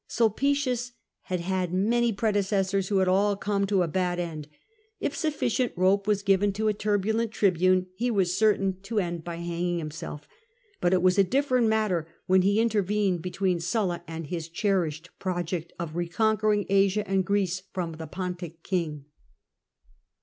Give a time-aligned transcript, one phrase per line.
[0.07, 0.93] Sulpicius
[1.25, 4.47] had had many predecessors who had all come to a bad end:
[4.99, 9.35] if sufidcient rope was given to a turbulent tribune, he was certain to end by
[9.35, 10.27] hanging himself.
[10.79, 15.71] But it was a different matter when he intervened between Sulla and his cherished project
[15.77, 19.05] of reconquering Asia and Greece from the Pontic king.